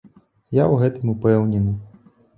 Я 0.57 0.63
ў 0.71 0.75
гэтым 0.83 1.13
упэўнены. 1.13 1.77